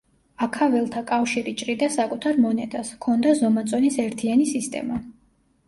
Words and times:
აქაველთა 0.45 1.03
კავშირი 1.11 1.53
ჭრიდა 1.59 1.91
საკუთარ 1.97 2.41
მონეტას, 2.47 2.91
ჰქონდა 2.99 3.37
ზომა-წონის 3.45 4.03
ერთიანი 4.09 4.51
სისტემა. 4.59 5.03